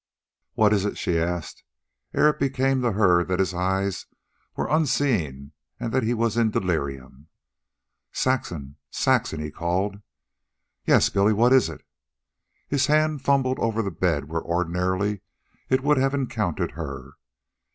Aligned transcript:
"What 0.55 0.73
is 0.73 0.83
it?" 0.83 0.97
she 0.97 1.19
asked, 1.19 1.63
ere 2.11 2.27
it 2.29 2.53
came 2.55 2.81
to 2.81 2.93
her 2.93 3.23
that 3.23 3.37
his 3.37 3.53
eyes 3.53 4.07
were 4.55 4.67
unseeing 4.67 5.51
and 5.79 5.93
that 5.93 6.01
he 6.01 6.15
was 6.15 6.37
in 6.37 6.49
delirium. 6.49 7.27
"Saxon!... 8.11 8.77
Saxon!" 8.89 9.39
he 9.39 9.51
called. 9.51 10.01
"Yes, 10.87 11.09
Billy. 11.09 11.33
What 11.33 11.53
is 11.53 11.69
it?" 11.69 11.85
His 12.67 12.87
hand 12.87 13.21
fumbled 13.21 13.59
over 13.59 13.83
the 13.83 13.91
bed 13.91 14.25
where 14.27 14.41
ordinarily 14.41 15.21
it 15.69 15.83
would 15.83 15.97
have 15.97 16.15
encountered 16.15 16.71
her. 16.71 17.11